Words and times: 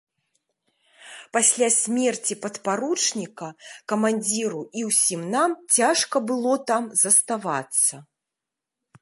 Пасля 1.35 1.67
смерці 1.79 2.33
падпаручніка 2.45 3.47
камандзіру 3.93 4.63
і 4.81 4.87
ўсім 4.89 5.21
нам 5.37 5.49
цяжка 5.77 6.17
было 6.33 6.53
там 6.73 6.83
заставацца! 7.05 7.95